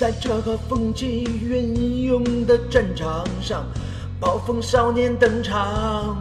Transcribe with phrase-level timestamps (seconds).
[0.00, 3.66] 在这个风起云涌的战场上，
[4.18, 6.16] 暴风少年登场，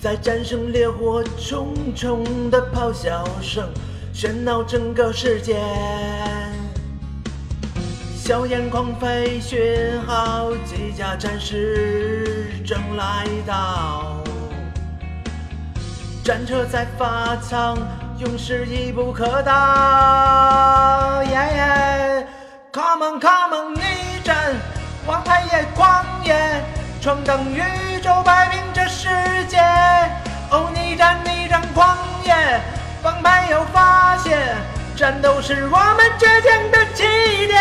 [0.00, 3.68] 在战胜烈火重重的咆哮声，
[4.14, 5.60] 喧闹整个世界。
[8.16, 9.60] 硝烟狂飞，讯
[10.06, 14.16] 号，机甲战士正来到，
[16.24, 17.76] 战车在发苍。
[18.20, 21.24] 勇士义不可挡
[22.70, 24.36] ，Come on come on，逆战，
[25.06, 26.36] 王牌也狂野，
[27.00, 27.62] 闯荡宇
[28.02, 29.08] 宙，摆平这世
[29.48, 29.56] 界。
[30.50, 32.60] 哦，逆战逆战狂野，
[33.02, 34.54] 王牌要发现，
[34.94, 37.58] 战斗是我们倔强的起点。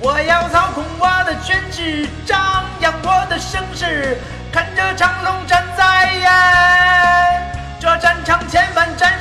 [0.00, 0.82] 我要操控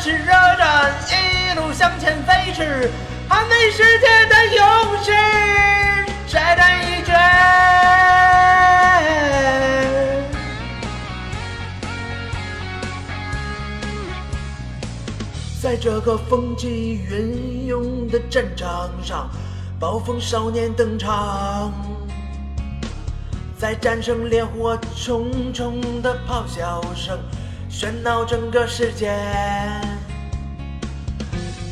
[0.07, 2.89] 炽热战，一路向前飞驰，
[3.27, 4.65] 捍卫世界的勇
[5.03, 5.11] 士，
[6.31, 7.11] 再战一决。
[15.61, 19.29] 在这个风起云涌的战场上，
[19.77, 21.73] 暴风少年登场，
[23.57, 27.19] 在战胜烈火重重的咆哮声。
[27.69, 29.13] 喧闹整个世界，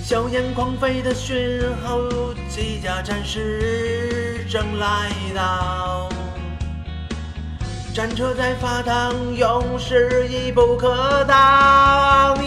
[0.07, 1.97] 硝烟狂飞的讯号，
[2.47, 6.07] 机甲战士正来到，
[7.91, 12.37] 战车在发烫，勇士已不可挡。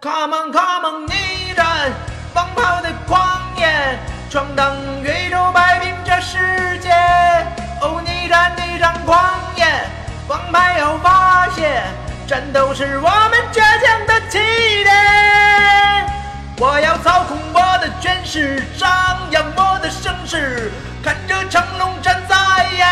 [0.00, 1.92] Come on come on，逆战，
[2.32, 3.98] 放炮的狂野，
[4.30, 6.88] 闯荡宇宙，摆平这世界。
[7.82, 9.22] 哦，逆战逆战狂
[9.56, 9.66] 野，
[10.28, 11.82] 王牌要发泄。
[12.32, 14.38] 战斗是我们倔强的起
[14.84, 14.90] 点。
[16.58, 18.88] 我要操控我的权势，张
[19.30, 20.72] 扬我的声势，
[21.04, 22.34] 看这成龙站在
[22.70, 22.86] 耶。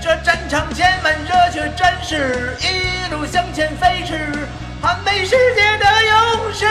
[0.00, 4.48] 这战场千万热血战士，一路向前飞驰，
[4.82, 6.66] 捍卫世界的勇士，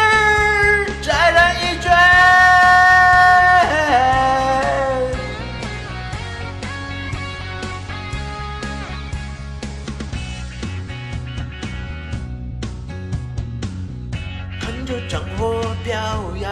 [14.88, 15.94] 着战火飘
[16.38, 16.50] 扬，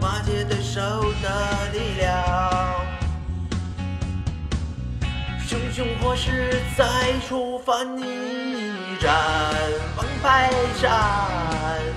[0.00, 0.80] 瓦解对手
[1.22, 2.10] 的力量。
[5.46, 6.86] 熊熊火势再
[7.28, 8.02] 出发逆
[8.98, 9.12] 战，
[9.94, 10.50] 王牌
[10.80, 10.90] 战，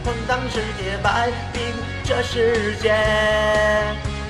[0.04, 1.64] 闯荡世界，摆平
[2.04, 2.92] 这世界。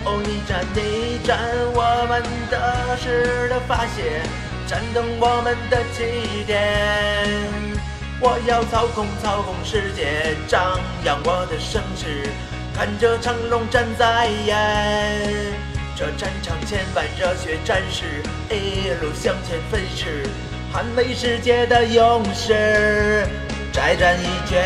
[0.06, 1.40] 哦，逆战逆战，
[1.74, 2.22] 我们
[2.52, 4.22] 的势的发泄，
[4.68, 7.79] 战斗我们的起点。
[8.22, 12.28] 我要操控操控世界，张扬我的声势，
[12.76, 15.54] 看着长龙站在眼。
[15.96, 20.24] 这战场千万热血战士，一路向前飞驰，
[20.74, 23.26] 捍卫世界的勇士，
[23.72, 24.60] 再战一决。